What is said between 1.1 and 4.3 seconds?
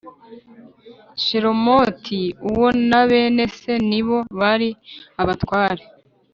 Shelomoti uwo na bene se ni bo